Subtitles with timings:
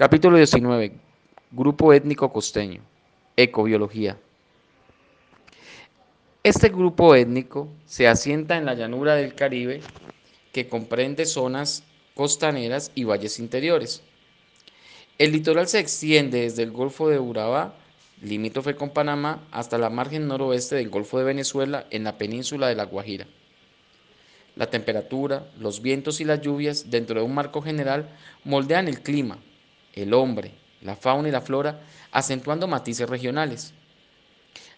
[0.00, 0.92] Capítulo 19.
[1.50, 2.80] Grupo étnico costeño.
[3.36, 4.16] Ecobiología.
[6.42, 9.82] Este grupo étnico se asienta en la llanura del Caribe
[10.54, 11.84] que comprende zonas
[12.14, 14.02] costaneras y valles interiores.
[15.18, 17.74] El litoral se extiende desde el Golfo de Urabá,
[18.22, 22.74] limítrofe con Panamá, hasta la margen noroeste del Golfo de Venezuela en la península de
[22.74, 23.26] La Guajira.
[24.56, 28.08] La temperatura, los vientos y las lluvias, dentro de un marco general,
[28.44, 29.38] moldean el clima,
[29.94, 30.52] el hombre,
[30.82, 31.80] la fauna y la flora,
[32.12, 33.72] acentuando matices regionales.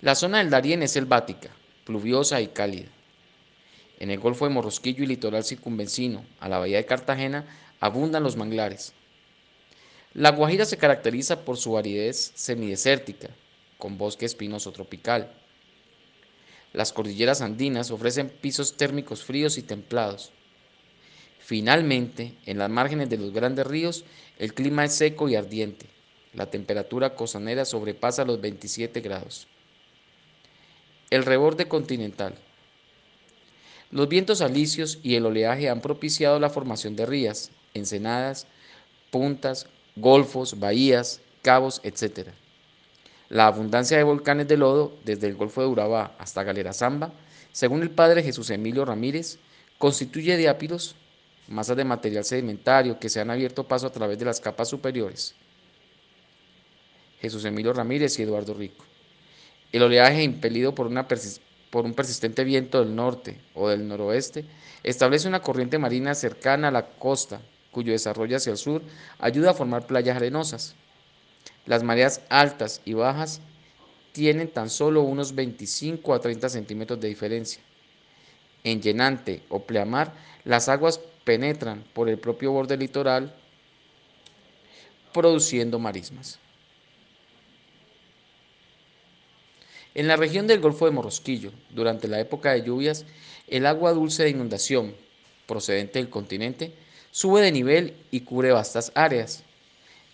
[0.01, 1.51] La zona del Darién es selvática,
[1.85, 2.89] pluviosa y cálida.
[3.99, 7.45] En el Golfo de Morrosquillo y litoral circunvencino, a la bahía de Cartagena,
[7.79, 8.93] abundan los manglares.
[10.15, 13.29] La Guajira se caracteriza por su aridez semidesértica,
[13.79, 15.33] con bosque espinoso tropical.
[16.73, 20.33] Las cordilleras andinas ofrecen pisos térmicos fríos y templados.
[21.53, 24.07] Finalmente, en las márgenes de los grandes ríos,
[24.39, 25.85] el clima es seco y ardiente.
[26.33, 29.47] La temperatura costanera sobrepasa los 27 grados.
[31.11, 32.37] El reborde continental.
[33.91, 38.47] Los vientos alisios y el oleaje han propiciado la formación de rías, ensenadas,
[39.11, 42.29] puntas, golfos, bahías, cabos, etc.
[43.29, 47.13] La abundancia de volcanes de lodo, desde el Golfo de Urabá hasta Galera Zamba,
[47.53, 49.39] según el padre Jesús Emilio Ramírez,
[49.77, 50.97] constituye diápiros
[51.53, 55.35] masas de material sedimentario que se han abierto paso a través de las capas superiores.
[57.21, 58.85] Jesús Emilio Ramírez y Eduardo Rico.
[59.71, 61.07] El oleaje impelido por, una
[61.71, 64.45] por un persistente viento del norte o del noroeste
[64.83, 68.83] establece una corriente marina cercana a la costa, cuyo desarrollo hacia el sur
[69.19, 70.75] ayuda a formar playas arenosas.
[71.65, 73.41] Las mareas altas y bajas
[74.13, 77.63] tienen tan solo unos 25 a 30 centímetros de diferencia.
[78.65, 80.13] En llenante o pleamar,
[80.45, 83.35] las aguas penetran por el propio borde litoral
[85.13, 86.39] produciendo marismas.
[89.95, 93.05] En la región del Golfo de Morrosquillo, durante la época de lluvias,
[93.47, 94.95] el agua dulce de inundación,
[95.47, 96.73] procedente del continente,
[97.11, 99.43] sube de nivel y cubre vastas áreas.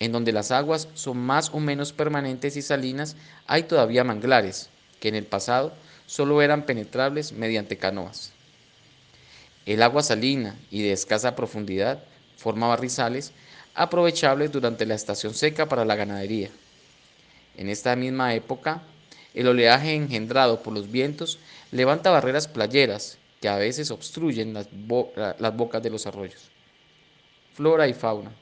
[0.01, 3.17] En donde las aguas son más o menos permanentes y salinas,
[3.47, 4.69] hay todavía manglares,
[4.99, 5.73] que en el pasado
[6.07, 8.33] solo eran penetrables mediante canoas.
[9.69, 12.03] El agua salina y de escasa profundidad
[12.39, 13.33] forma barrizales
[13.75, 16.49] aprovechables durante la estación seca para la ganadería.
[17.55, 18.81] En esta misma época,
[19.35, 21.39] el oleaje engendrado por los vientos
[21.71, 24.69] levanta barreras playeras que a veces obstruyen las,
[25.39, 26.49] las bocas de los arroyos.
[27.53, 28.33] Flora y fauna.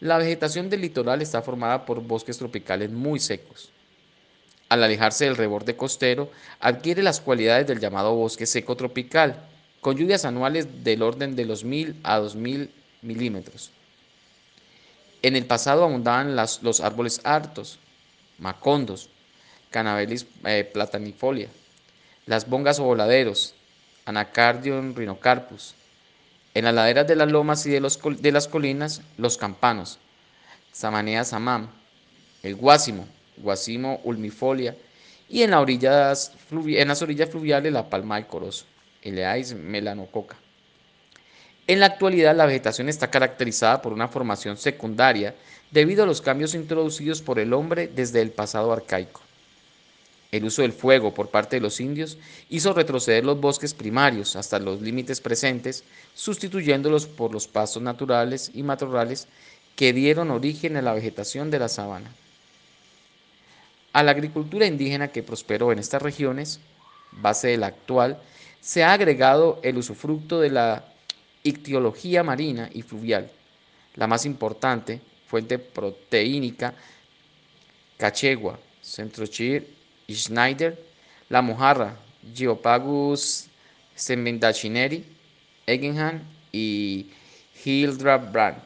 [0.00, 3.70] La vegetación del litoral está formada por bosques tropicales muy secos.
[4.68, 9.48] Al alejarse del reborde costero, adquiere las cualidades del llamado bosque seco tropical,
[9.80, 12.70] con lluvias anuales del orden de los 1000 a 2000
[13.02, 13.70] milímetros.
[15.22, 17.78] En el pasado abundaban los árboles hartos,
[18.38, 19.08] macondos,
[19.70, 21.48] canabelis eh, platanifolia,
[22.26, 23.54] las bongas o voladeros,
[24.04, 25.74] anacardium rhinocarpus.
[26.54, 29.98] En las laderas de las lomas y de, los, de las colinas, los campanos,
[30.72, 31.68] samanea samam,
[32.42, 33.06] el guásimo,
[33.36, 34.76] guasimo ulmifolia,
[35.28, 38.64] y en, las orillas, en las orillas fluviales la palma del corozo.
[39.08, 40.36] Eleais melanococa.
[41.66, 45.34] En la actualidad la vegetación está caracterizada por una formación secundaria
[45.70, 49.20] debido a los cambios introducidos por el hombre desde el pasado arcaico.
[50.30, 52.18] El uso del fuego por parte de los indios
[52.50, 58.62] hizo retroceder los bosques primarios hasta los límites presentes, sustituyéndolos por los pastos naturales y
[58.62, 59.26] matorrales
[59.74, 62.10] que dieron origen a la vegetación de la sabana.
[63.92, 66.60] A la agricultura indígena que prosperó en estas regiones,
[67.12, 68.18] base de la actual,
[68.60, 70.84] se ha agregado el usufructo de la
[71.42, 73.30] ictiología marina y fluvial.
[73.94, 76.74] La más importante, fuente proteínica,
[77.96, 79.74] cachegua, centrochir
[80.06, 80.78] y Schneider,
[81.28, 81.96] la mojarra,
[82.34, 83.46] Geopagus
[83.94, 85.04] semendachineri,
[85.66, 87.10] Eggenham y
[87.64, 88.62] Hildrabrand.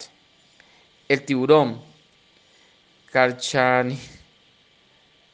[1.08, 1.80] El tiburón,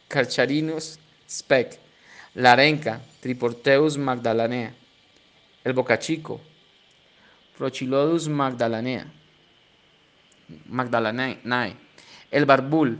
[0.08, 1.78] Carcharinus speck,
[2.38, 4.72] la arenca, Triporteus magdalanea,
[5.64, 6.40] el bocachico,
[7.56, 9.08] Prochilodus magdalanea,
[10.68, 11.76] magdalanae,
[12.30, 12.96] el barbul,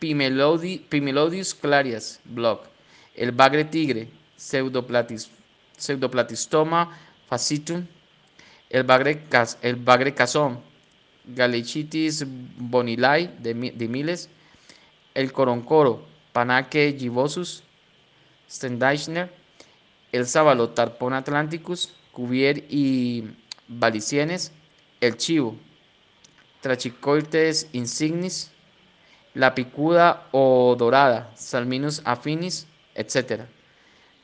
[0.00, 2.64] Pimelodius clarias, block,
[3.14, 4.08] el bagre tigre,
[4.38, 5.30] Pseudoplatis,
[5.76, 6.98] Pseudoplatistoma
[7.28, 7.84] fascitum,
[8.70, 9.22] el bagre,
[9.60, 10.60] el bagre casón,
[11.26, 12.24] Galechitis
[12.56, 14.30] bonilae de, de miles,
[15.12, 17.62] el coroncoro, Panaque gibosus,
[18.48, 19.30] Stendeichner,
[20.12, 23.24] el sábalo Tarpon atlanticus, Cuvier y
[23.68, 24.52] Balicienes,
[25.00, 25.56] el chivo,
[26.60, 28.50] Trachicoides insignis,
[29.34, 33.44] la picuda o dorada, Salminus affinis, etc.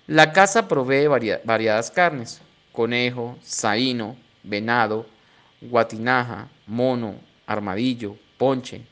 [0.06, 2.41] La caza provee variadas carnes,
[2.73, 5.06] conejo, saíno, venado,
[5.61, 7.17] guatinaja, mono,
[7.47, 8.82] armadillo, ponche,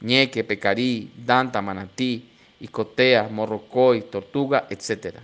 [0.00, 2.31] ñeque, pecarí, danta, manatí,
[2.62, 5.16] icotea, morrocoy, tortuga, etc.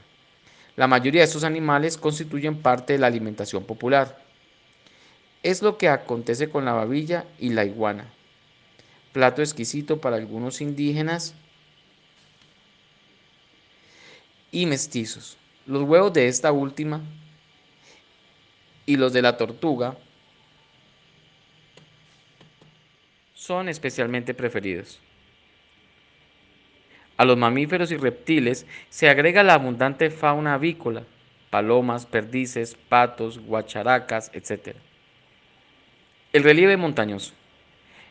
[0.77, 4.21] La mayoría de estos animales constituyen parte de la alimentación popular.
[5.45, 8.13] Es lo que acontece con la babilla y la iguana.
[9.13, 11.35] Plato exquisito para algunos indígenas
[14.51, 15.37] y mestizos.
[15.65, 17.03] Los huevos de esta última
[18.85, 19.97] y los de la tortuga
[23.35, 24.99] son especialmente preferidos.
[27.19, 31.03] A los mamíferos y reptiles se agrega la abundante fauna avícola,
[31.51, 34.77] palomas, perdices, patos, guacharacas, etc.
[36.33, 37.35] El relieve montañoso.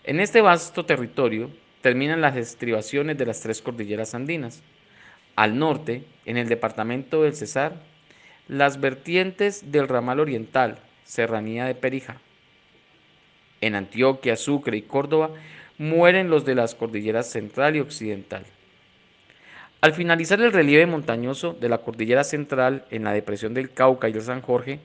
[0.04, 1.50] En este vasto territorio
[1.80, 4.62] terminan las estribaciones de las tres cordilleras andinas.
[5.38, 7.82] Al norte, en el departamento del Cesar,
[8.50, 12.20] las vertientes del ramal oriental, serranía de Perija.
[13.62, 15.32] En Antioquia, Sucre y Córdoba
[15.78, 18.44] mueren los de las cordilleras central y occidental.
[19.80, 24.14] Al finalizar el relieve montañoso de la cordillera central en la depresión del Cauca y
[24.14, 24.80] el San Jorge,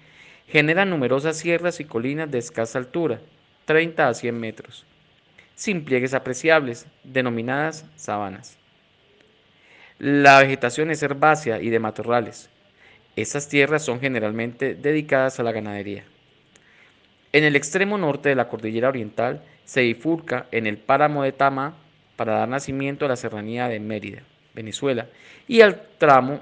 [0.47, 3.21] genera numerosas sierras y colinas de escasa altura,
[3.65, 4.85] 30 a 100 metros,
[5.55, 8.59] sin pliegues apreciables, denominadas sabanas.
[9.99, 12.51] La vegetación es herbácea y de matorrales.
[13.17, 16.05] Estas tierras son generalmente dedicadas a la ganadería.
[17.33, 21.77] En el extremo norte de la cordillera oriental se bifurca en el páramo de Tama
[22.17, 24.23] para dar nacimiento a la serranía de Mérida.
[24.55, 25.09] Venezuela,
[25.49, 26.41] y al tramo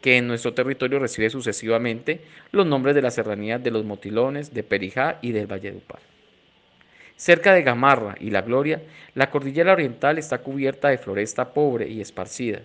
[0.00, 2.20] que en nuestro territorio recibe sucesivamente
[2.50, 6.00] los nombres de las serranías de los Motilones, de Perijá y del Valledupar.
[7.16, 8.82] Cerca de Gamarra y La Gloria,
[9.14, 12.62] la cordillera oriental está cubierta de floresta pobre y esparcida,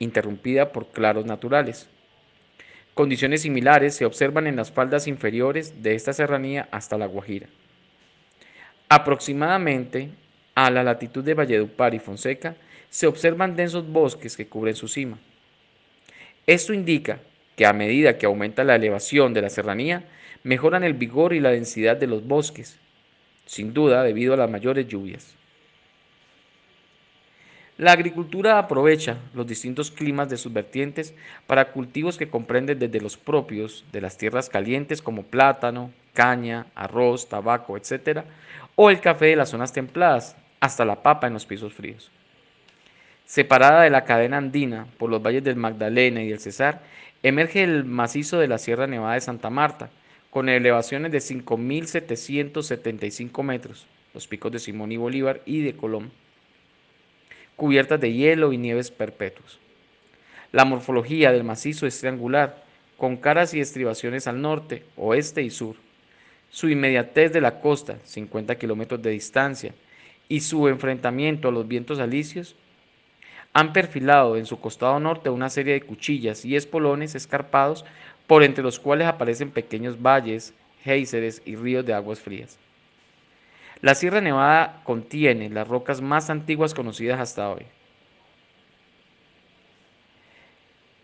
[0.00, 1.88] interrumpida por claros naturales.
[2.94, 7.46] Condiciones similares se observan en las faldas inferiores de esta serranía hasta La Guajira.
[8.88, 10.10] Aproximadamente
[10.54, 12.56] a la latitud de Valledupar y Fonseca
[12.94, 15.18] se observan densos bosques que cubren su cima.
[16.46, 17.18] Esto indica
[17.56, 20.04] que a medida que aumenta la elevación de la serranía,
[20.44, 22.78] mejoran el vigor y la densidad de los bosques,
[23.46, 25.34] sin duda debido a las mayores lluvias.
[27.78, 31.16] La agricultura aprovecha los distintos climas de sus vertientes
[31.48, 37.28] para cultivos que comprenden desde los propios de las tierras calientes como plátano, caña, arroz,
[37.28, 38.20] tabaco, etc.,
[38.76, 42.12] o el café de las zonas templadas, hasta la papa en los pisos fríos.
[43.26, 46.82] Separada de la cadena andina por los valles del Magdalena y del Cesar,
[47.22, 49.88] emerge el macizo de la Sierra Nevada de Santa Marta,
[50.30, 56.12] con elevaciones de 5.775 metros, los picos de Simón y Bolívar y de Colón,
[57.56, 59.58] cubiertas de hielo y nieves perpetuos.
[60.52, 62.62] La morfología del macizo es triangular,
[62.98, 65.76] con caras y estribaciones al norte, oeste y sur.
[66.50, 69.74] Su inmediatez de la costa, 50 kilómetros de distancia,
[70.28, 72.56] y su enfrentamiento a los vientos alisios
[73.54, 77.84] han perfilado en su costado norte una serie de cuchillas y espolones escarpados
[78.26, 80.52] por entre los cuales aparecen pequeños valles,
[80.82, 82.58] géiseres y ríos de aguas frías.
[83.80, 87.64] La Sierra Nevada contiene las rocas más antiguas conocidas hasta hoy.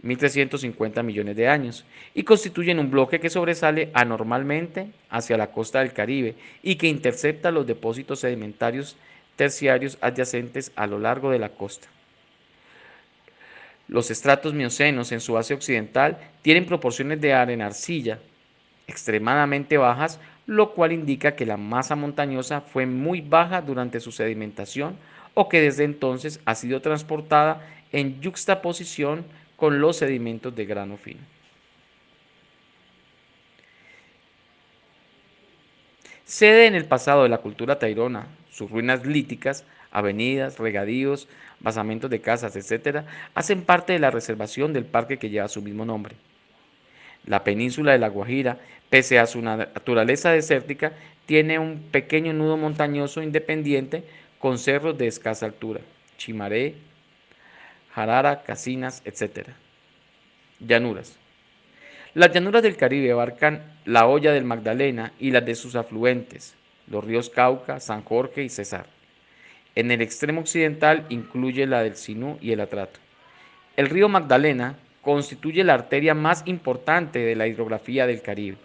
[0.03, 5.93] 1.350 millones de años, y constituyen un bloque que sobresale anormalmente hacia la costa del
[5.93, 8.97] Caribe y que intercepta los depósitos sedimentarios
[9.37, 11.89] terciarios adyacentes a lo largo de la costa.
[13.91, 18.21] Los estratos miocenos en su base occidental tienen proporciones de arena-arcilla
[18.87, 24.97] extremadamente bajas, lo cual indica que la masa montañosa fue muy baja durante su sedimentación
[25.35, 29.25] o que desde entonces ha sido transportada en yuxtaposición
[29.57, 31.21] con los sedimentos de grano fino.
[36.25, 41.29] Sede en el pasado de la cultura tairona, sus ruinas líticas, avenidas, regadíos,
[41.61, 43.05] basamentos de casas, etc.,
[43.35, 46.15] hacen parte de la reservación del parque que lleva su mismo nombre.
[47.27, 50.93] La península de La Guajira, pese a su naturaleza desértica,
[51.27, 54.05] tiene un pequeño nudo montañoso independiente
[54.39, 55.81] con cerros de escasa altura,
[56.17, 56.75] Chimaré,
[57.93, 59.49] Jarara, Casinas, etc.
[60.61, 61.19] Llanuras.
[62.15, 66.55] Las llanuras del Caribe abarcan la olla del Magdalena y las de sus afluentes,
[66.89, 68.87] los ríos Cauca, San Jorge y Cesar.
[69.75, 72.99] En el extremo occidental incluye la del Sinú y el Atrato.
[73.77, 78.59] El río Magdalena constituye la arteria más importante de la hidrografía del Caribe.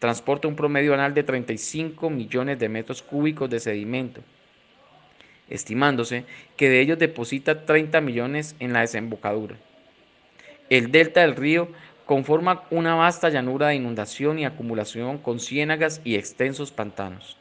[0.00, 4.20] transporta un promedio anual de 35 millones de metros cúbicos de sedimento,
[5.48, 6.26] estimándose
[6.58, 9.56] que de ellos deposita 30 millones en la desembocadura.
[10.68, 11.68] El delta del río
[12.04, 17.38] conforma una vasta llanura de inundación y acumulación con ciénagas y extensos pantanos.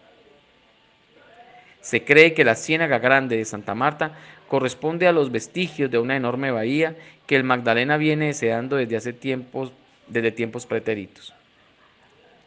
[1.83, 4.13] Se cree que la Ciénaga Grande de Santa Marta
[4.47, 6.95] corresponde a los vestigios de una enorme bahía
[7.27, 9.73] que el Magdalena viene deseando desde hace tiempos,
[10.07, 11.33] desde tiempos pretéritos.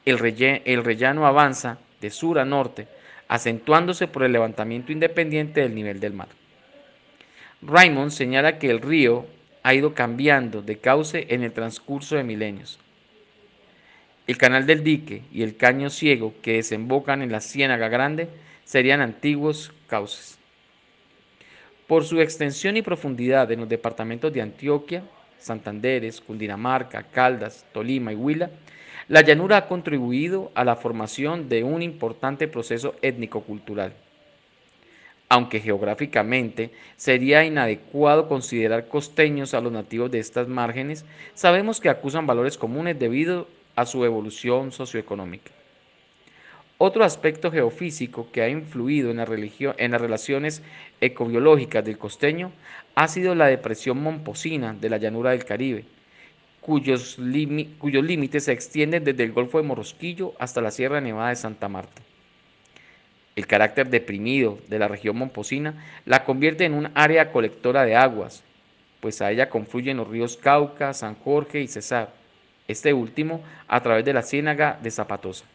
[0.07, 0.17] El,
[0.65, 2.89] el rellano avanza de sur a norte,
[3.29, 6.29] acentuándose por el levantamiento independiente del nivel del mar.
[7.61, 9.27] Raymond señala que el río
[9.63, 12.79] ha ido cambiando de cauce en el transcurso de milenios.
[14.27, 18.29] El canal del dique y el caño ciego que desembocan en la Ciénaga Grande
[18.67, 20.37] serían antiguos cauces.
[21.87, 25.05] Por su extensión y profundidad en los departamentos de Antioquia,
[25.39, 28.51] Santanderes, Cundinamarca, Caldas, Tolima y Huila,
[29.09, 33.93] la llanura ha contribuido a la formación de un importante proceso étnico-cultural.
[35.29, 41.05] Aunque geográficamente sería inadecuado considerar costeños a los nativos de estas márgenes,
[41.35, 43.47] sabemos que acusan valores comunes debido
[43.77, 45.53] a su evolución socioeconómica.
[46.79, 49.27] Otro aspecto geofísico que ha influido en, la
[49.79, 50.63] en las relaciones
[51.01, 52.53] ecobiológicas del costeño
[52.95, 55.85] ha sido la depresión momposina de la llanura del Caribe,
[56.61, 57.17] cuyos,
[57.79, 61.67] cuyos límites se extienden desde el Golfo de Morrosquillo hasta la Sierra Nevada de Santa
[61.69, 62.03] Marta.
[63.37, 68.43] El carácter deprimido de la región momposina la convierte en un área colectora de aguas,
[69.01, 72.13] pues a ella confluyen los ríos Cauca, San Jorge y Cesar,
[72.69, 75.47] este último a través de la ciénaga de Zapatosa.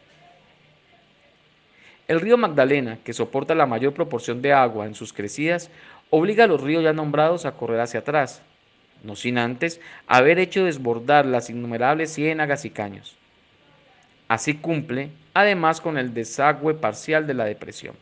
[2.12, 5.72] El río Magdalena, que soporta la mayor proporción de agua en sus crecidas,
[6.10, 8.42] obliga a los ríos ya nombrados a correr hacia atrás,
[9.02, 13.16] no sin antes haber hecho desbordar las innumerables ciénagas y caños.
[14.28, 17.96] Así cumple, además, con el desagüe parcial de la depresión.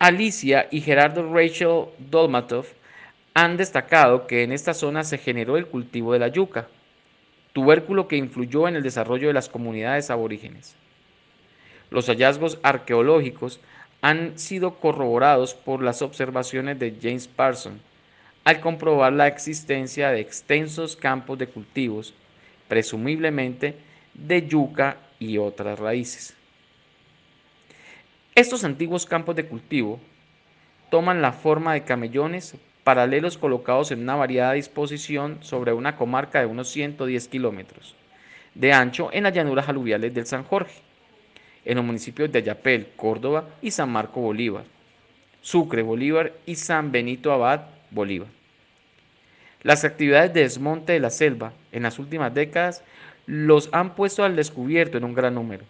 [0.00, 2.66] Alicia y Gerardo Rachel Dolmatov
[3.32, 6.66] han destacado que en esta zona se generó el cultivo de la yuca,
[7.52, 10.74] tubérculo que influyó en el desarrollo de las comunidades aborígenes.
[11.90, 13.60] Los hallazgos arqueológicos
[14.02, 17.80] han sido corroborados por las observaciones de James Parson
[18.44, 22.14] al comprobar la existencia de extensos campos de cultivos,
[22.68, 23.76] presumiblemente
[24.14, 26.36] de yuca y otras raíces.
[28.34, 29.98] Estos antiguos campos de cultivo
[30.90, 36.46] toman la forma de camellones paralelos colocados en una variada disposición sobre una comarca de
[36.46, 37.96] unos 110 kilómetros
[38.54, 40.85] de ancho en las llanuras aluviales del San Jorge
[41.66, 44.64] en los municipios de Ayapel, Córdoba y San Marco Bolívar,
[45.42, 48.28] Sucre, Bolívar y San Benito Abad, Bolívar.
[49.62, 52.84] Las actividades de desmonte de la selva en las últimas décadas
[53.26, 55.64] los han puesto al descubierto en un gran número.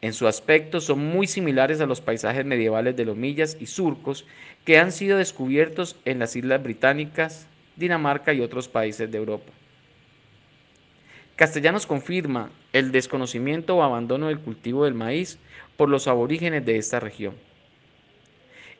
[0.00, 4.26] En su aspecto son muy similares a los paisajes medievales de lomillas y surcos
[4.64, 9.52] que han sido descubiertos en las islas británicas, Dinamarca y otros países de Europa.
[11.36, 15.38] Castellanos confirma el desconocimiento o abandono del cultivo del maíz
[15.76, 17.34] por los aborígenes de esta región.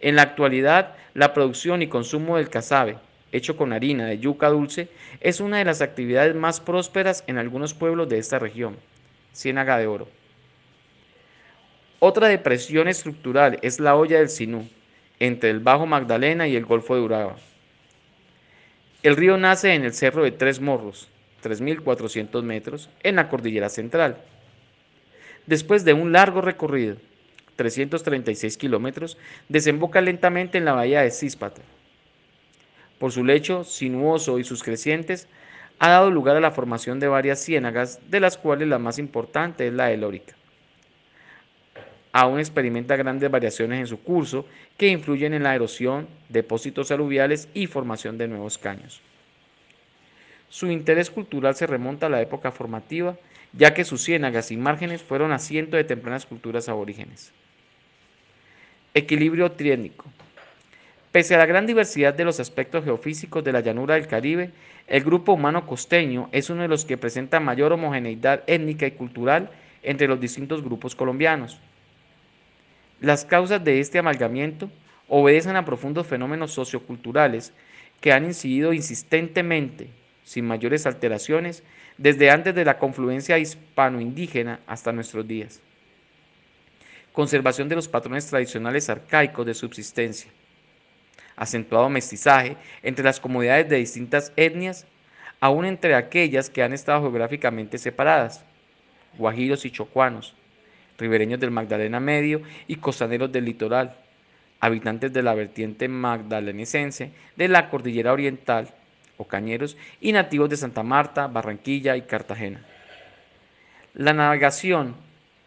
[0.00, 2.96] En la actualidad, la producción y consumo del casabe,
[3.30, 4.88] hecho con harina de yuca dulce,
[5.20, 8.78] es una de las actividades más prósperas en algunos pueblos de esta región,
[9.34, 10.08] Ciénaga de Oro.
[11.98, 14.66] Otra depresión estructural es la olla del Sinú,
[15.20, 17.36] entre el Bajo Magdalena y el Golfo de Uraba.
[19.02, 21.08] El río nace en el Cerro de Tres Morros,
[21.47, 24.17] 3.400 metros, en la cordillera central.
[25.47, 26.97] Después de un largo recorrido,
[27.57, 29.17] 336 kilómetros,
[29.49, 31.62] desemboca lentamente en la bahía de Císpata.
[32.99, 35.29] Por su lecho sinuoso y sus crecientes,
[35.79, 39.69] ha dado lugar a la formación de varias ciénagas, de las cuales la más importante
[39.69, 40.35] es la elórica.
[42.12, 44.47] Aún experimenta grandes variaciones en su curso
[44.79, 49.03] que influyen en la erosión, depósitos aluviales y formación de nuevos caños.
[50.49, 53.17] Su interés cultural se remonta a la época formativa,
[53.53, 57.33] ya que sus ciénagas y márgenes fueron asiento de tempranas culturas aborígenes.
[58.95, 60.05] Equilibrio triétnico.
[61.11, 64.50] Pese a la gran diversidad de los aspectos geofísicos de la llanura del Caribe,
[64.87, 69.50] el grupo humano costeño es uno de los que presenta mayor homogeneidad étnica y cultural
[69.83, 71.59] entre los distintos grupos colombianos.
[73.00, 74.71] Las causas de este amalgamiento
[75.09, 77.53] obedecen a profundos fenómenos socioculturales
[78.00, 79.88] que han incidido insistentemente
[80.26, 81.62] sin mayores alteraciones,
[81.99, 85.61] desde antes de la confluencia hispano-indígena hasta nuestros días.
[87.12, 90.28] Conservación de los patrones tradicionales arcaicos de subsistencia.
[91.37, 94.85] Acentuado mestizaje entre las comunidades de distintas etnias,
[95.38, 98.45] aún entre aquellas que han estado geográficamente separadas,
[99.16, 100.35] guajiros y chocuanos,
[100.99, 103.97] ribereños del Magdalena Medio y costaneros del litoral,
[104.59, 108.75] habitantes de la vertiente magdalenesense de la cordillera oriental,
[109.16, 112.64] o cañeros, y nativos de Santa Marta, Barranquilla y Cartagena.
[113.94, 114.94] La navegación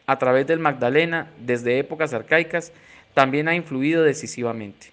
[0.07, 2.73] a través del Magdalena desde épocas arcaicas
[3.13, 4.88] también ha influido decisivamente.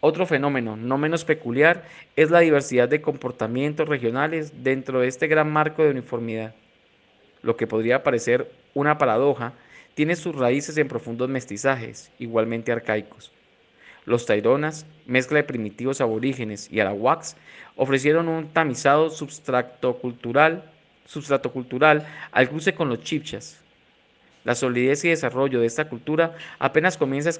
[0.00, 5.50] Otro fenómeno no menos peculiar es la diversidad de comportamientos regionales dentro de este gran
[5.50, 6.54] marco de uniformidad.
[7.42, 9.54] Lo que podría parecer una paradoja
[9.94, 13.32] tiene sus raíces en profundos mestizajes, igualmente arcaicos.
[14.06, 17.36] Los taironas, mezcla de primitivos aborígenes y arahuacs,
[17.76, 20.70] ofrecieron un tamizado substrato cultural,
[21.06, 23.64] substrato cultural al cruce con los chipchas,
[24.44, 27.30] la solidez y desarrollo de esta cultura apenas comienza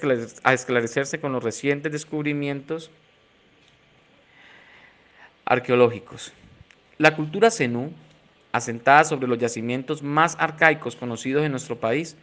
[0.42, 2.90] a esclarecerse con los recientes descubrimientos
[5.44, 6.32] arqueológicos.
[6.96, 7.92] La cultura zenú,
[8.52, 12.16] asentada sobre los yacimientos más arcaicos conocidos en nuestro país,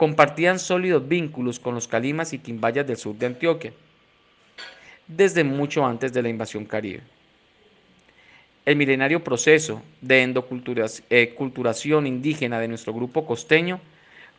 [0.00, 3.74] compartían sólidos vínculos con los calimas y quimbayas del sur de Antioquia,
[5.06, 7.02] desde mucho antes de la invasión caribe.
[8.64, 13.78] El milenario proceso de endoculturación indígena de nuestro grupo costeño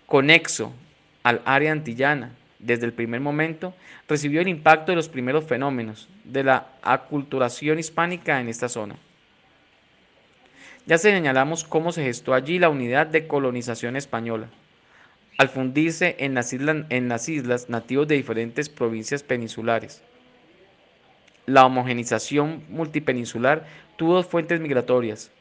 [0.08, 0.74] conexo
[1.22, 3.76] al área antillana desde el primer momento,
[4.08, 8.96] recibió el impacto de los primeros fenómenos de la aculturación hispánica en esta zona.
[10.88, 14.48] Ya señalamos cómo se gestó allí la unidad de colonización española,
[15.42, 20.04] al fundirse en las, islas, nativos de diferentes provincias peninsulares.
[21.48, 25.32] La homogenización multipeninsular tuvo dos fuentes migratorias,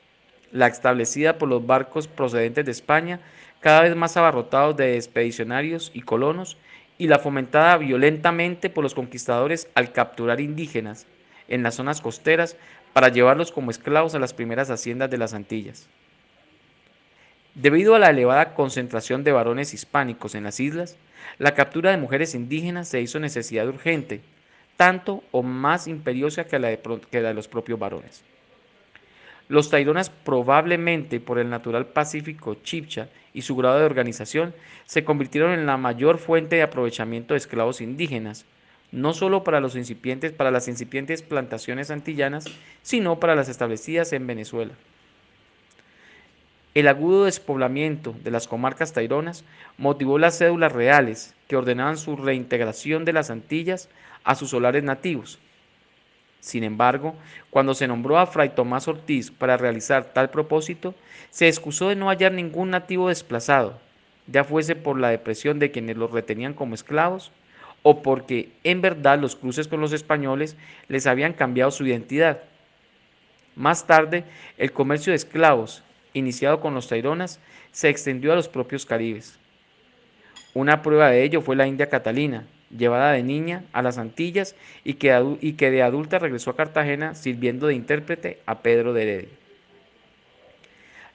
[0.52, 3.21] la establecida por los barcos procedentes de España
[3.61, 6.57] cada vez más abarrotados de expedicionarios y colonos,
[6.97, 11.07] y la fomentada violentamente por los conquistadores al capturar indígenas
[11.47, 12.57] en las zonas costeras
[12.95, 15.90] para llevarlos como esclavos a las primeras haciendas de las Antillas.
[17.54, 20.97] Debido a la elevada concentración de varones hispánicos en las islas,
[21.38, 24.21] la captura de mujeres indígenas se hizo necesidad urgente,
[24.76, 28.22] tanto o más imperiosa que la de, los propios varones.
[29.48, 34.55] Los taironas probablemente por el natural pacífico chipcha y su grado de organización
[34.87, 38.46] se convirtieron en la mayor fuente de aprovechamiento de esclavos indígenas,
[38.92, 42.44] no solo para, los incipientes, para las incipientes plantaciones antillanas,
[42.83, 44.72] sino para las establecidas en Venezuela.
[46.74, 49.44] El agudo despoblamiento de las comarcas taironas
[49.76, 53.88] motivó las cédulas reales que ordenaban su reintegración de las Antillas
[54.24, 55.40] a sus solares nativos,
[56.40, 57.14] sin embargo,
[57.50, 60.94] cuando se nombró a Fray Tomás Ortiz para realizar tal propósito,
[61.30, 63.78] se excusó de no hallar ningún nativo desplazado,
[64.26, 67.30] ya fuese por la depresión de quienes los retenían como esclavos
[67.83, 70.56] o porque en verdad los cruces con los españoles
[70.88, 72.42] les habían cambiado su identidad.
[73.54, 74.24] Más tarde,
[74.56, 75.83] el comercio de esclavos,
[76.14, 77.40] iniciado con los taironas,
[77.73, 79.38] se extendió a los propios caribes.
[80.55, 82.44] Una prueba de ello fue la India Catalina,
[82.77, 87.75] llevada de niña a las Antillas y que, de adulta regresó a Cartagena sirviendo de
[87.75, 89.29] intérprete a Pedro de Heredia.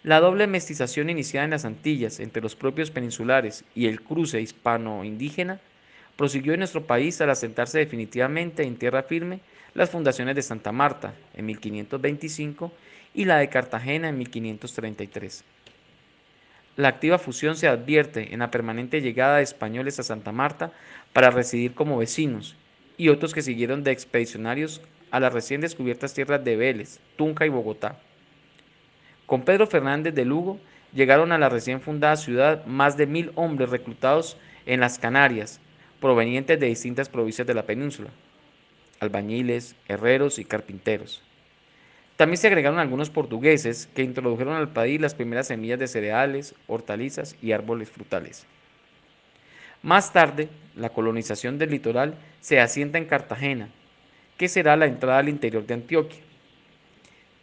[0.04, 5.60] La doble mestización iniciada en las Antillas entre los propios peninsulares y el cruce hispano-indígena
[6.16, 9.40] prosiguió en nuestro país al asentarse definitivamente en tierra firme
[9.74, 12.72] las fundaciones de Santa Marta en 1525
[13.16, 15.44] y la de Cartagena en 1533.
[16.76, 20.74] La activa fusión se advierte en la permanente llegada de españoles a Santa Marta
[21.14, 22.58] para residir como vecinos
[22.98, 27.50] y otros que siguieron de expedicionarios a las recién descubiertas tierras de Vélez, Tunca y
[27.50, 27.98] Bogotá.
[29.26, 30.60] Con Pedro Fernández de Lugo
[30.94, 35.62] llegaron a la recién fundada ciudad más de mil hombres reclutados en las Canarias,
[36.02, 38.10] provenientes de distintas provincias de la península,
[39.00, 41.25] albañiles, herreros y carpinteros.
[42.18, 47.36] También se agregaron algunos portugueses que introdujeron al país las primeras semillas de cereales, hortalizas
[47.42, 48.46] y árboles frutales.
[49.84, 53.70] Más tarde, la colonización del litoral se asienta en Cartagena,
[54.38, 56.22] que será la entrada al interior de Antioquia.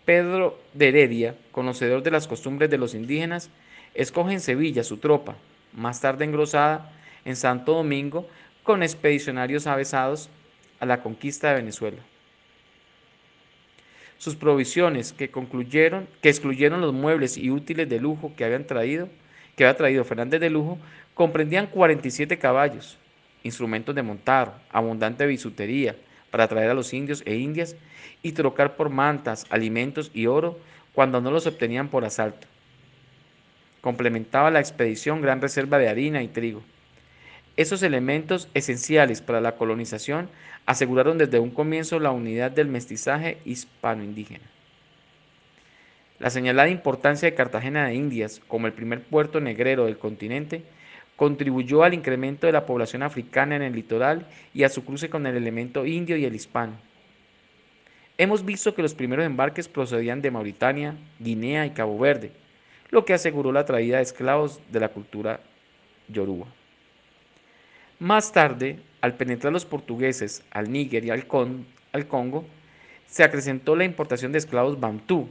[0.07, 3.51] Pedro de Heredia, conocedor de las costumbres de los indígenas,
[3.95, 5.37] escoge en Sevilla su tropa,
[5.73, 6.91] más tarde engrosada
[7.25, 8.27] en Santo Domingo
[8.63, 10.31] con expedicionarios avesados
[10.81, 12.03] a la conquista de Venezuela.
[14.23, 19.09] Sus provisiones que concluyeron, que excluyeron los muebles y útiles de lujo que habían traído,
[19.57, 20.79] que había traído Fernández de Lujo,
[21.15, 22.99] comprendían 47 caballos,
[23.43, 25.97] instrumentos de montar, abundante bisutería
[26.31, 27.75] para atraer a los indios e indias
[28.23, 30.57] y trocar por mantas, alimentos y oro
[30.95, 32.47] cuando no los obtenían por asalto.
[33.81, 36.63] Complementaba la expedición gran reserva de harina y trigo.
[37.57, 40.31] Esos elementos esenciales para la colonización
[40.65, 44.45] aseguraron desde un comienzo la unidad del mestizaje hispano-indígena.
[46.19, 50.63] La señalada importancia de Cartagena de Indias como el primer puerto negrero del continente
[51.17, 55.27] contribuyó al incremento de la población africana en el litoral y a su cruce con
[55.27, 56.73] el elemento indio y el hispano.
[58.17, 62.33] Hemos visto que los primeros embarques procedían de Mauritania, Guinea y Cabo Verde,
[62.91, 65.41] lo que aseguró la traída de esclavos de la cultura
[66.09, 66.47] yoruba.
[68.03, 71.25] Más tarde, al penetrar los portugueses al Níger y al,
[71.93, 72.45] al Congo,
[73.07, 75.29] se acrecentó la importación de esclavos bantú,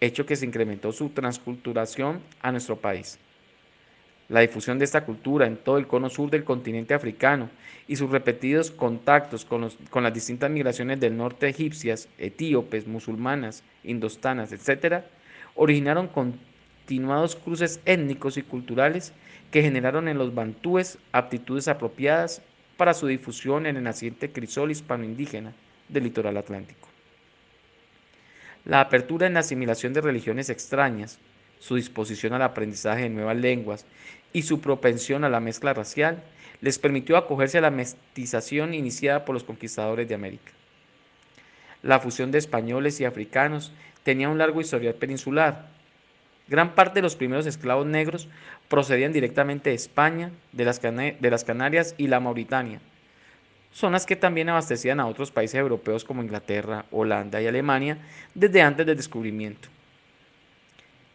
[0.00, 3.18] hecho que se incrementó su transculturación a nuestro país.
[4.30, 7.50] La difusión de esta cultura en todo el cono sur del continente africano
[7.86, 14.50] y sus repetidos contactos con, con las distintas migraciones del norte egipcias, etíopes, musulmanas, indostanas,
[14.52, 15.04] etc.,
[15.56, 19.12] originaron continuados cruces étnicos y culturales
[19.50, 22.42] que generaron en los bantúes aptitudes apropiadas
[22.76, 25.52] para su difusión en el naciente crisol hispano-indígena
[25.88, 26.88] del litoral atlántico.
[28.64, 31.18] La apertura en la asimilación de religiones extrañas,
[31.58, 33.86] su disposición al aprendizaje de nuevas lenguas
[34.32, 36.22] y su propensión a la mezcla racial
[36.60, 40.52] les permitió acogerse a la mestización iniciada por los conquistadores de América.
[41.82, 45.68] La fusión de españoles y africanos tenía un largo historial peninsular.
[46.48, 48.28] Gran parte de los primeros esclavos negros
[48.68, 52.80] procedían directamente de España, de las, Canarias y la Mauritania,
[53.70, 57.98] zonas que también abastecían a otros países europeos como Inglaterra, Holanda y Alemania
[58.34, 59.68] desde antes del descubrimiento.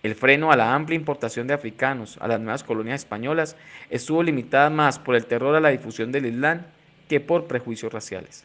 [0.03, 3.55] El freno a la amplia importación de africanos a las nuevas colonias españolas
[3.89, 6.63] estuvo limitada más por el terror a la difusión del Islam
[7.09, 8.43] que por prejuicios raciales.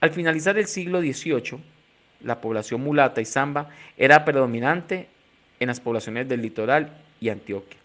[0.00, 1.60] Al finalizar el siglo XVIII,
[2.20, 5.08] la población mulata y zamba era predominante
[5.60, 7.78] en las poblaciones del litoral y Antioquia.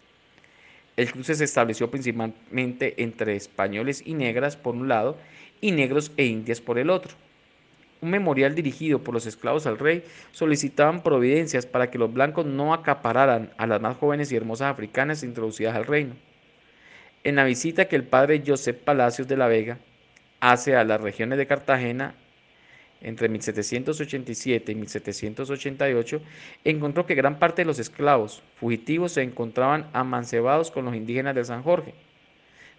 [0.96, 5.16] El cruce se estableció principalmente entre españoles y negras por un lado
[5.60, 7.12] y negros e indias por el otro.
[8.00, 12.74] Un memorial dirigido por los esclavos al rey solicitaban providencias para que los blancos no
[12.74, 16.14] acapararan a las más jóvenes y hermosas africanas introducidas al reino.
[17.24, 19.78] En la visita que el padre Josep Palacios de la Vega
[20.40, 22.14] hace a las regiones de Cartagena
[23.04, 26.20] entre 1787 y 1788,
[26.64, 31.44] encontró que gran parte de los esclavos fugitivos se encontraban amancebados con los indígenas de
[31.44, 31.94] San Jorge,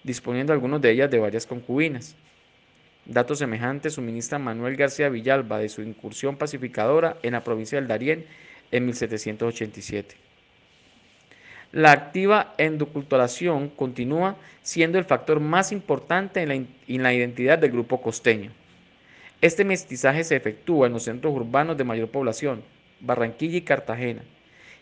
[0.03, 2.15] disponiendo algunos de ellas de varias concubinas.
[3.05, 8.25] Datos semejantes suministra Manuel García Villalba de su incursión pacificadora en la provincia del Darién
[8.71, 10.15] en 1787.
[11.71, 17.71] La activa endoculturación continúa siendo el factor más importante en la, en la identidad del
[17.71, 18.51] grupo costeño.
[19.41, 22.63] Este mestizaje se efectúa en los centros urbanos de mayor población,
[23.01, 24.23] Barranquilla y Cartagena,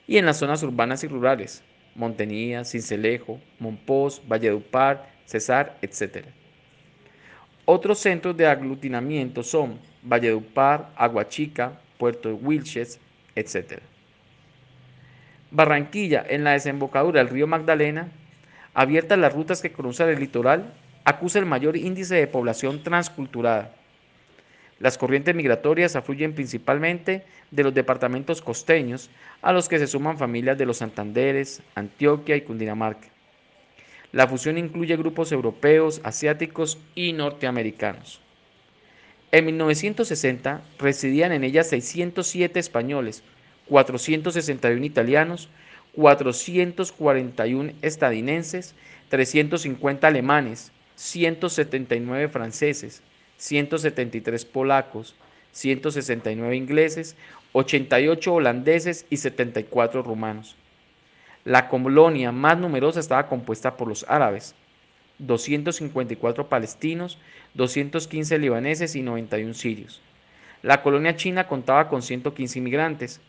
[0.08, 1.63] y en las zonas urbanas y rurales,
[1.96, 6.28] Montenía, Cincelejo, Monpós, Valledupar, Cesar, etc.
[7.66, 13.00] Otros centros de aglutinamiento son Valledupar, Aguachica, Puerto Wilches,
[13.36, 13.80] etc.
[15.50, 18.12] Barranquilla, en la desembocadura del río Magdalena,
[18.76, 20.74] abierta las rutas que cruzan el litoral,
[21.06, 23.74] acusa el mayor índice de población transculturada
[24.80, 29.10] las corrientes migratorias afluyen principalmente de los departamentos costeños,
[29.42, 33.08] a los que se suman familias de los Santanderes, Antioquia y Cundinamarca.
[34.12, 38.22] La fusión incluye grupos europeos, asiáticos y norteamericanos.
[39.32, 43.24] En 1960 residían en ella 607 españoles,
[43.68, 45.50] 461 italianos,
[45.96, 48.76] 441 estadounidenses,
[49.10, 53.02] 350 alemanes, 179 franceses,
[53.44, 55.16] 173 polacos,
[55.52, 57.18] 169 ingleses,
[57.52, 60.56] 88 holandeses y 74 rumanos.
[61.44, 64.56] La colonia más numerosa estaba compuesta por los árabes,
[65.20, 67.20] 254 palestinos,
[67.56, 70.02] 215 libaneses y 91 sirios.
[70.62, 73.20] La colonia china contaba con 115 inmigrantes.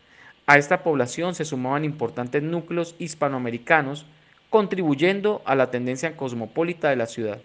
[0.47, 4.05] A esta población se sumaban importantes núcleos hispanoamericanos,
[4.49, 7.41] contribuyendo a la tendencia cosmopolita de la ciudad.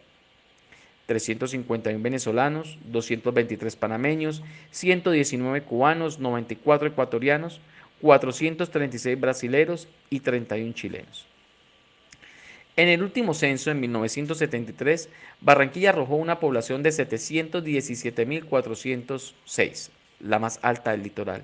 [1.10, 7.60] 351 venezolanos, 223 panameños, 119 cubanos, 94 ecuatorianos,
[8.00, 11.26] 436 brasileros y 31 chilenos.
[12.76, 15.08] En el último censo, en 1973,
[15.40, 21.42] Barranquilla arrojó una población de 717.406, la más alta del litoral.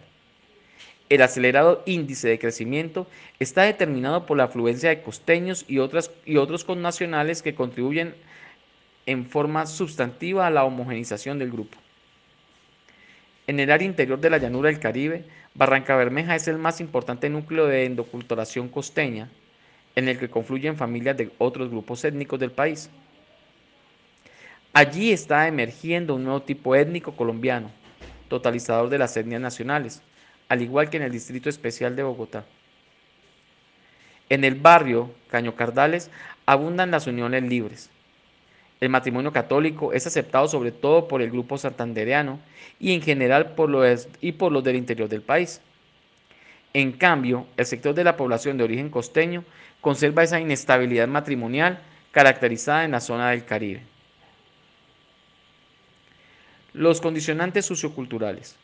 [1.09, 3.09] El acelerado índice de crecimiento
[3.41, 8.15] está determinado por la afluencia de costeños y, otras, y otros connacionales que contribuyen
[9.07, 11.79] en forma sustantiva a la homogenización del grupo.
[13.47, 17.31] En el área interior de la llanura del Caribe, Barranca Bermeja es el más importante
[17.31, 19.31] núcleo de endoculturación costeña,
[19.95, 22.91] en el que confluyen familias de otros grupos étnicos del país.
[24.73, 27.71] Allí está emergiendo un nuevo tipo étnico colombiano,
[28.29, 30.03] totalizador de las etnias nacionales,
[30.49, 32.45] al igual que en el Distrito Especial de Bogotá.
[34.29, 36.11] En el barrio Caño Cardales
[36.45, 37.91] abundan las uniones libres.
[38.81, 42.39] El matrimonio católico es aceptado sobre todo por el grupo santandereano
[42.79, 45.61] y en general por los, y por los del interior del país.
[46.75, 49.45] En cambio, el sector de la población de origen costeño
[49.81, 51.81] conserva esa inestabilidad matrimonial
[52.13, 53.83] caracterizada en la zona del Caribe.
[56.75, 58.57] Los condicionantes socioculturales.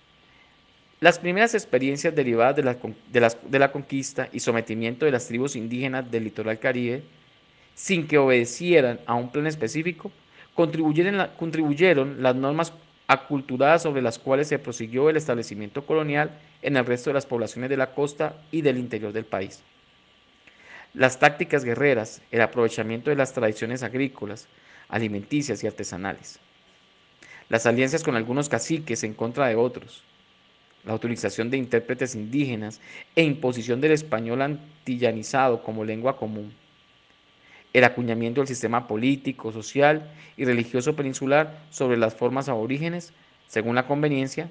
[1.00, 2.76] Las primeras experiencias derivadas de la,
[3.10, 7.02] de, la, conquista y sometimiento de las tribus indígenas del litoral caribe,
[7.74, 10.10] sin que obedecieran a un plan específico,
[10.54, 12.72] contribuyeron, las normas
[13.06, 17.70] aculturadas sobre las cuales se prosiguió el establecimiento colonial en el resto de las poblaciones
[17.70, 19.62] de la costa y del interior del país.
[20.94, 24.46] Las tácticas guerreras, el aprovechamiento de las tradiciones agrícolas,
[24.88, 26.38] alimenticias y artesanales.
[27.48, 30.04] Las alianzas con algunos caciques en contra de otros,
[30.84, 32.80] la utilización de intérpretes indígenas
[33.14, 36.52] e imposición del español antillanizado como lengua común,
[37.72, 43.12] el acuñamiento del sistema político, social y religioso peninsular sobre las formas aborígenes,
[43.46, 44.50] según la conveniencia,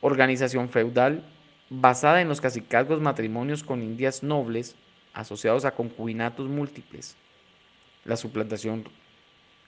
[0.00, 1.24] organización feudal
[1.70, 4.76] basada en los cacicazgos matrimonios con indias nobles
[5.12, 7.16] asociados a concubinatos múltiples,
[8.04, 8.84] la suplantación,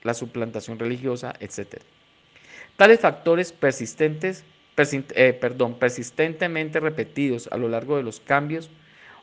[0.03, 1.81] la suplantación religiosa, etc.
[2.75, 4.43] Tales factores persistentes
[4.79, 8.69] eh, perdón, persistentemente repetidos a lo largo de los cambios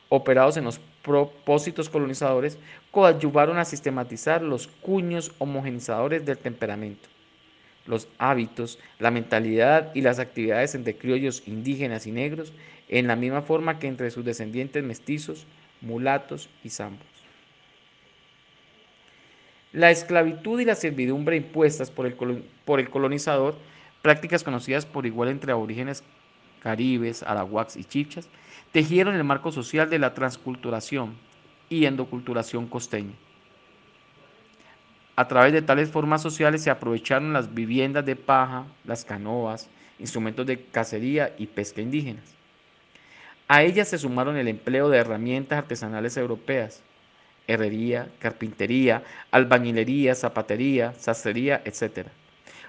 [0.09, 2.57] operados en los propósitos colonizadores,
[2.89, 7.07] coadyuvaron a sistematizar los cuños homogenizadores del temperamento,
[7.85, 12.53] los hábitos, la mentalidad y las actividades entre criollos indígenas y negros
[12.89, 15.45] en la misma forma que entre sus descendientes mestizos,
[15.79, 17.05] mulatos y zambos.
[19.73, 22.15] La esclavitud y la servidumbre impuestas por el,
[22.65, 23.55] por el colonizador
[24.01, 26.03] prácticas conocidas por igual entre aborígenes
[26.65, 28.27] caribes, arahuacs y chichas,
[28.71, 31.15] tejieron el marco social de la transculturación
[31.69, 33.13] y endoculturación costeña.
[35.15, 40.47] A través de tales formas sociales se aprovecharon las viviendas de paja, las canoas, instrumentos
[40.47, 42.25] de cacería y pesca indígenas.
[43.47, 46.81] A ellas se sumaron el empleo de herramientas artesanales europeas,
[47.45, 52.07] herrería, carpintería, albañilería, zapatería, sastrería, etc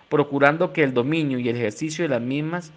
[0.09, 2.72] procurando que el dominio y el ejercicio de las mismas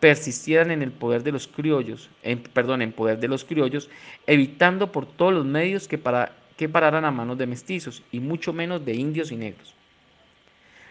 [0.00, 3.90] persistieran en el poder de los criollos, en, perdón, en poder de los criollos,
[4.26, 8.52] evitando por todos los medios que, para, que pararan a manos de mestizos y mucho
[8.52, 9.74] menos de indios y negros.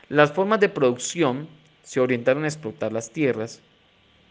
[0.10, 1.48] Las formas de producción
[1.84, 3.62] se orientaron a explotar las tierras,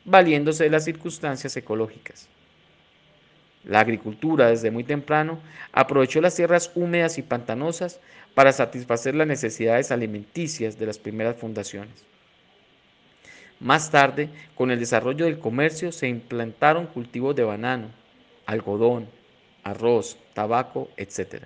[0.05, 2.29] valiéndose de las circunstancias ecológicas.
[3.65, 5.41] La agricultura desde muy temprano
[5.73, 8.01] aprovechó las tierras húmedas y pantanosas
[8.35, 12.05] para satisfacer las necesidades alimenticias de las primeras fundaciones.
[13.61, 17.89] Más tarde, con el desarrollo del comercio, se implantaron cultivos de banano,
[18.45, 19.09] algodón,
[19.65, 21.45] arroz, tabaco, etc.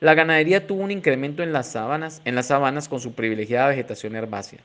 [0.00, 4.16] La ganadería tuvo un incremento en las sabanas, en las sabanas con su privilegiada vegetación
[4.16, 4.60] herbácea.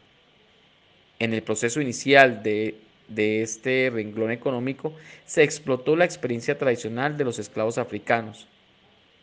[1.20, 4.94] En el proceso inicial de de este renglón económico
[5.26, 8.48] se explotó la experiencia tradicional de los esclavos africanos,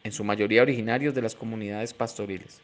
[0.04, 2.60] en su mayoría originarios de las comunidades pastoriles.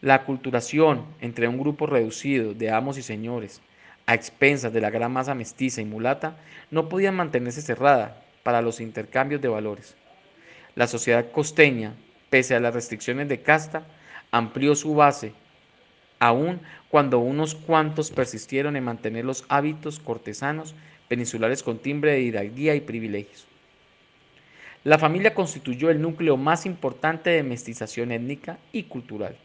[0.00, 3.62] La aculturación entre un grupo reducido de amos y señores,
[4.06, 6.36] a expensas de la gran masa mestiza y mulata,
[6.70, 9.96] no podía mantenerse cerrada para los intercambios de valores.
[10.74, 11.94] La sociedad costeña,
[12.28, 13.86] pese a las restricciones de casta,
[14.30, 15.32] amplió su base
[16.18, 20.74] aun cuando unos cuantos persistieron en mantener los hábitos cortesanos
[21.08, 23.46] peninsulares con timbre de hidalguía y privilegios.
[24.84, 29.36] La familia constituyó el núcleo más importante de mestización étnica y cultural.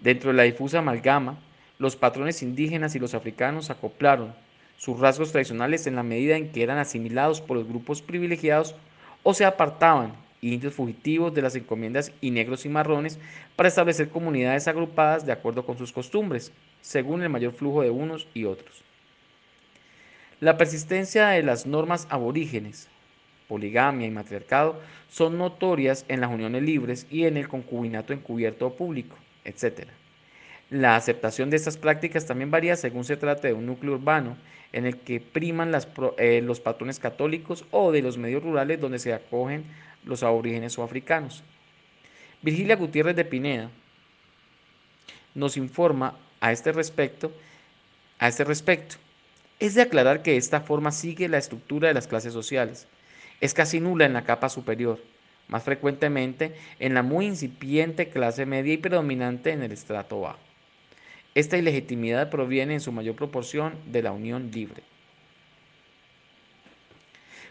[0.00, 1.38] Dentro de la difusa amalgama,
[1.78, 4.34] los patrones indígenas y los africanos acoplaron
[4.78, 8.74] sus rasgos tradicionales en la medida en que eran asimilados por los grupos privilegiados
[9.22, 13.18] o se apartaban indios fugitivos de las encomiendas y negros y marrones
[13.56, 18.26] para establecer comunidades agrupadas de acuerdo con sus costumbres, según el mayor flujo de unos
[18.32, 18.82] y otros.
[20.40, 22.88] La persistencia de las normas aborígenes,
[23.48, 28.74] poligamia y matriarcado, son notorias en las uniones libres y en el concubinato encubierto o
[28.74, 29.16] público,
[29.50, 29.88] etc.
[30.70, 34.36] La aceptación de estas prácticas también varía según se trate de un núcleo urbano
[34.72, 35.72] en el que priman
[36.18, 39.64] eh, los patrones católicos o de los medios rurales donde se acogen
[40.04, 41.42] los aborígenes o africanos.
[42.42, 43.70] Virgilia Gutiérrez de Pineda
[45.34, 47.32] nos informa a este respecto,
[48.18, 48.96] a este respecto.
[49.58, 52.86] Es de aclarar que esta forma sigue la estructura de las clases sociales.
[53.40, 55.00] Es casi nula en la capa superior,
[55.50, 60.38] más frecuentemente en la muy incipiente clase media y predominante en el estrato bajo.
[61.34, 64.82] Esta ilegitimidad proviene en su mayor proporción de la unión libre.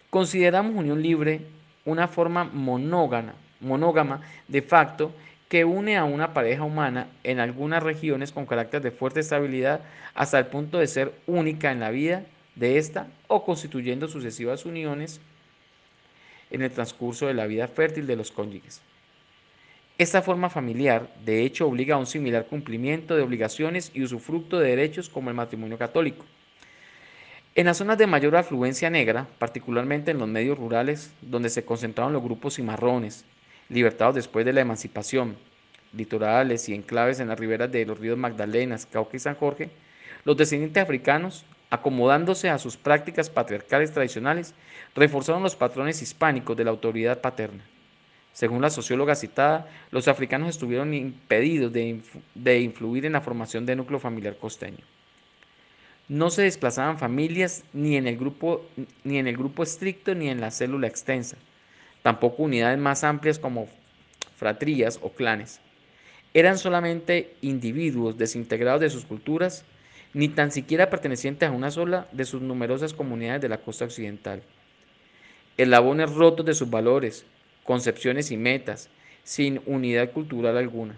[0.10, 1.42] Consideramos unión libre
[1.86, 5.12] una forma monógama, monógama de facto
[5.50, 9.82] que une a una pareja humana en algunas regiones con carácter de fuerte estabilidad
[10.14, 12.24] hasta el punto de ser única en la vida
[12.56, 15.22] de ésta o constituyendo sucesivas uniones
[16.52, 18.82] en el transcurso de la vida fértil de los cónyuges.
[19.98, 24.70] Esta forma familiar, de hecho, obliga a un similar cumplimiento de obligaciones y usufructo de
[24.70, 26.26] derechos como el matrimonio católico.
[27.56, 32.14] En las zonas de mayor afluencia negra, particularmente en los medios rurales, donde se concentraron
[32.14, 33.26] los grupos cimarrones,
[33.68, 35.36] libertados después de la emancipación,
[35.92, 39.70] litorales y enclaves en las riberas de los ríos Magdalenas, Cauca y San Jorge,
[40.24, 44.54] los descendientes africanos, acomodándose a sus prácticas patriarcales tradicionales,
[44.96, 47.64] reforzaron los patrones hispánicos de la autoridad paterna.
[48.34, 52.02] Según la socióloga citada, los africanos estuvieron impedidos de,
[52.36, 54.86] de influir en la formación del núcleo familiar costeño.
[56.08, 58.66] No se desplazaban familias ni en, el grupo,
[59.04, 61.38] ni en el grupo estricto ni en la célula extensa,
[62.02, 63.68] tampoco unidades más amplias como
[64.36, 65.60] fratrías o clanes.
[66.34, 69.66] Eran solamente individuos desintegrados de sus culturas,
[70.14, 74.42] ni tan siquiera pertenecientes a una sola de sus numerosas comunidades de la costa occidental.
[75.58, 77.26] Eslabones rotos de sus valores,
[77.64, 78.90] concepciones y metas,
[79.24, 80.96] sin unidad cultural alguna.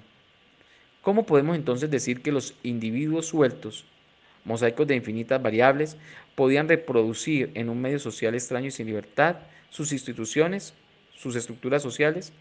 [1.02, 3.86] ¿Cómo podemos entonces decir que los individuos sueltos,
[4.46, 5.98] mosaicos de infinitas variables,
[6.36, 9.38] podían reproducir en un medio social extraño y sin libertad
[9.70, 10.74] sus instituciones,
[11.18, 12.32] sus estructuras sociales?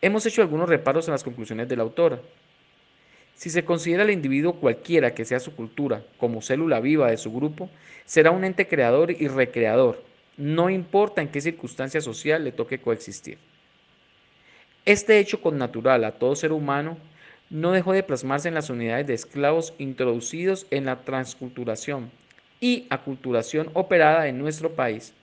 [0.00, 2.20] Hemos hecho algunos reparos en las conclusiones de la autora.
[3.40, 7.32] Si se considera al individuo cualquiera que sea su cultura como célula viva de su
[7.32, 7.70] grupo,
[8.04, 10.04] será un ente creador y recreador,
[10.36, 13.38] no importa en qué circunstancia social le toque coexistir.
[14.84, 16.98] Este hecho connatural a todo ser humano
[17.48, 22.10] no dejó de plasmarse en las unidades de esclavos introducidos en la transculturación
[22.60, 25.14] y aculturación operada en nuestro país,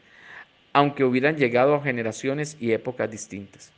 [0.73, 3.76] aunque hubieran llegado a generaciones y épocas distintas.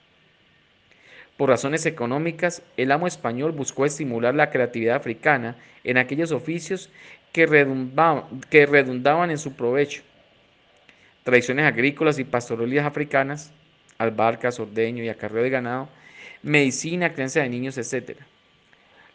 [1.40, 6.90] Por razones económicas, el amo español buscó estimular la creatividad africana en aquellos oficios
[7.32, 10.02] que redundaban, en su provecho
[11.24, 13.54] tradiciones agrícolas y pastoralías africanas,
[13.98, 15.88] albarcas, ordeño y acarreo de ganado,
[16.44, 18.20] medicina, crianza de niños, etc.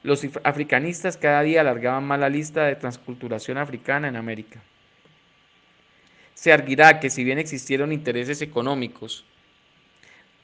[0.02, 4.62] Los africanistas cada día alargaban más la lista de transculturación africana en América.
[6.32, 9.26] Se arguirá que si bien existieron intereses económicos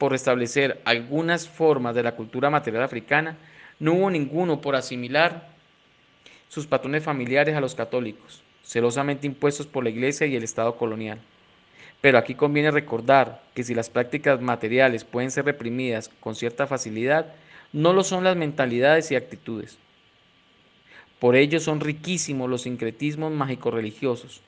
[0.00, 3.36] por restablecer algunas formas de la cultura material africana,
[3.78, 5.50] no hubo ninguno por asimilar
[6.48, 11.20] sus patrones familiares a los católicos, celosamente impuestos por la Iglesia y el Estado colonial.
[12.00, 17.34] Pero aquí conviene recordar que si las prácticas materiales pueden ser reprimidas con cierta facilidad,
[17.74, 19.76] no lo son las mentalidades y actitudes.
[21.18, 24.40] Por ello son riquísimos los sincretismos mágico-religiosos,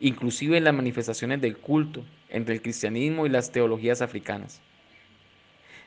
[0.00, 4.60] inclusive en las manifestaciones del culto entre el cristianismo y las teologías africanas.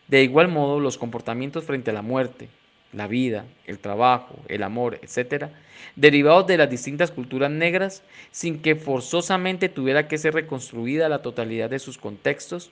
[0.09, 2.49] De igual modo, los comportamientos frente a la muerte,
[2.93, 5.51] la vida, el trabajo, el amor, etc.,
[5.95, 11.69] derivados de las distintas culturas negras, sin que forzosamente tuviera que ser reconstruida la totalidad
[11.69, 12.71] de sus contextos,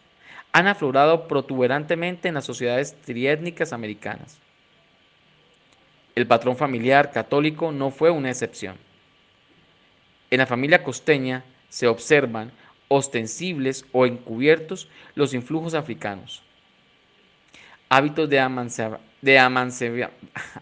[0.52, 4.40] han aflorado protuberantemente en las sociedades triétnicas americanas.
[6.16, 8.78] El patrón familiar católico no fue una excepción.
[10.32, 12.52] En la familia costeña se observan
[12.88, 16.42] ostensibles o encubiertos los influjos africanos.
[17.90, 19.40] Hábitos de amancebamiento de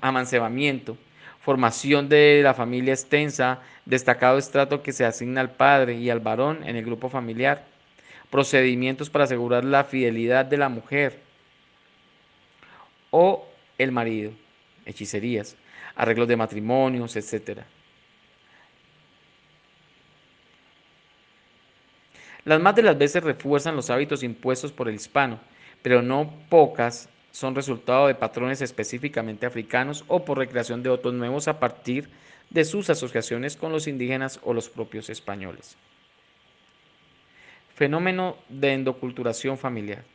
[0.02, 0.98] amancebamiento,
[1.42, 6.64] formación de la familia extensa, destacado estrato que se asigna al padre y al varón
[6.64, 7.66] en el grupo familiar,
[8.30, 11.20] procedimientos para asegurar la fidelidad de la mujer
[13.12, 14.32] o el marido,
[14.86, 15.56] hechicerías,
[15.96, 17.60] arreglos de matrimonios, etc.
[22.46, 25.40] Las más de las veces refuerzan los hábitos impuestos por el hispano,
[25.82, 31.50] pero no pocas son resultado de patrones específicamente africanos o por recreación de otros nuevos
[31.50, 32.08] a partir
[32.50, 35.76] de sus asociaciones con los indígenas o los propios españoles.
[37.76, 40.06] Fenómeno de endoculturación familiar.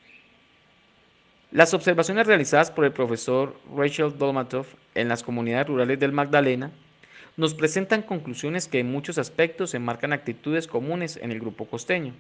[1.53, 4.65] Las observaciones realizadas por el profesor Rachel Dolmatov
[4.95, 6.71] en las comunidades rurales del Magdalena
[7.37, 12.15] nos presentan conclusiones que en muchos aspectos enmarcan actitudes comunes en el grupo costeño.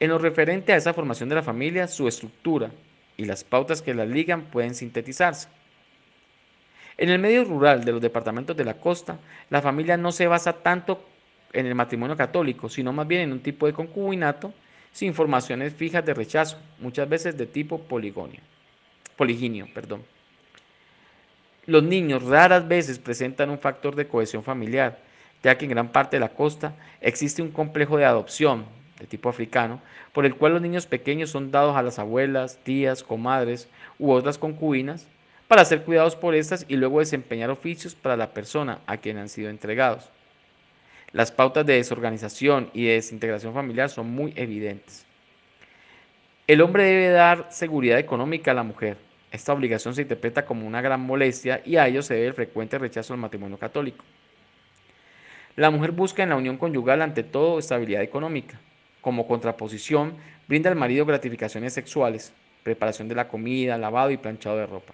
[0.00, 2.70] En lo referente a esa formación de la familia, su estructura,
[3.18, 5.48] y las pautas que las ligan pueden sintetizarse.
[6.96, 9.18] En el medio rural de los departamentos de la costa,
[9.50, 11.04] la familia no se basa tanto
[11.52, 14.54] en el matrimonio católico, sino más bien en un tipo de concubinato
[14.92, 18.40] sin formaciones fijas de rechazo, muchas veces de tipo poligonio,
[19.16, 20.02] poliginio, perdón.
[21.66, 24.98] Los niños raras veces presentan un factor de cohesión familiar,
[25.42, 28.64] ya que en gran parte de la costa existe un complejo de adopción
[28.98, 29.80] de tipo africano,
[30.12, 33.68] por el cual los niños pequeños son dados a las abuelas, tías, comadres
[33.98, 35.06] u otras concubinas
[35.46, 39.28] para ser cuidados por estas y luego desempeñar oficios para la persona a quien han
[39.28, 40.10] sido entregados.
[41.12, 45.06] Las pautas de desorganización y de desintegración familiar son muy evidentes.
[46.46, 48.98] El hombre debe dar seguridad económica a la mujer.
[49.30, 52.78] Esta obligación se interpreta como una gran molestia y a ello se debe el frecuente
[52.78, 54.04] rechazo al matrimonio católico.
[55.56, 58.60] La mujer busca en la unión conyugal ante todo estabilidad económica.
[59.08, 64.66] Como contraposición, brinda al marido gratificaciones sexuales, preparación de la comida, lavado y planchado de
[64.66, 64.92] ropa.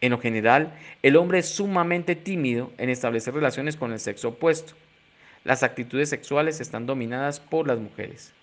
[0.00, 0.74] En lo general,
[1.04, 4.74] el hombre es sumamente tímido en establecer relaciones con el sexo opuesto.
[5.44, 8.34] Las actitudes sexuales están dominadas por las mujeres.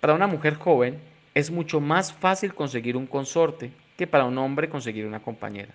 [0.00, 0.98] Para una mujer joven
[1.34, 5.72] es mucho más fácil conseguir un consorte que para un hombre conseguir una compañera.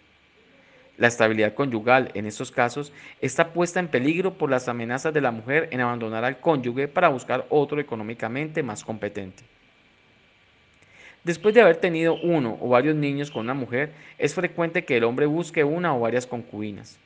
[0.98, 5.32] La estabilidad conyugal en estos casos está puesta en peligro por las amenazas de la
[5.32, 9.44] mujer en abandonar al cónyuge para buscar otro económicamente más competente.
[11.24, 15.04] Después de haber tenido uno o varios niños con una mujer, es frecuente que el
[15.06, 17.00] hombre busque una o varias concubinas.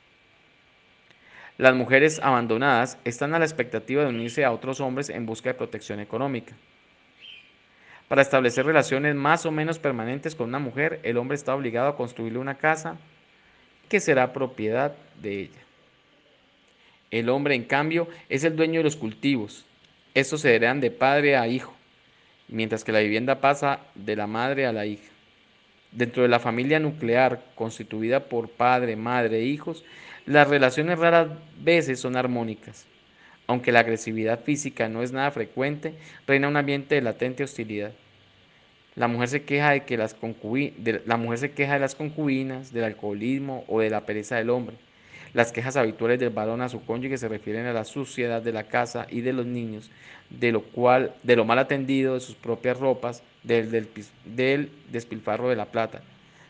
[1.56, 5.54] Las mujeres abandonadas están a la expectativa de unirse a otros hombres en busca de
[5.54, 6.52] protección económica.
[8.08, 11.96] Para establecer relaciones más o menos permanentes con una mujer, el hombre está obligado a
[11.96, 12.96] construirle una casa
[13.88, 15.60] que será propiedad de ella.
[17.10, 19.64] El hombre, en cambio, es el dueño de los cultivos.
[20.14, 21.74] Estos se heredan de padre a hijo,
[22.48, 25.08] mientras que la vivienda pasa de la madre a la hija.
[25.90, 29.84] Dentro de la familia nuclear, constituida por padre, madre e hijos,
[30.26, 31.28] las relaciones raras
[31.60, 32.84] veces son armónicas.
[33.46, 35.94] Aunque la agresividad física no es nada frecuente,
[36.26, 37.92] reina un ambiente de latente hostilidad.
[38.98, 40.16] La mujer se queja de que las
[41.06, 44.74] la mujer se queja de las concubinas, del alcoholismo o de la pereza del hombre.
[45.34, 48.64] Las quejas habituales del varón a su cónyuge se refieren a la suciedad de la
[48.64, 49.88] casa y de los niños,
[50.30, 53.70] de lo cual, de lo mal atendido de sus propias ropas, del
[54.90, 56.02] despilfarro de la plata.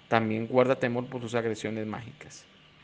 [0.08, 2.46] También guarda temor por sus agresiones mágicas.